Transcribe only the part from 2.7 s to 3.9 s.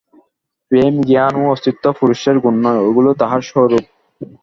ঐগুলি তাঁহার স্বরূপ।